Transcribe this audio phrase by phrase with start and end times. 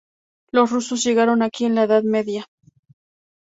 [0.51, 2.47] Los rusos llegaron aquí en la Edad Media.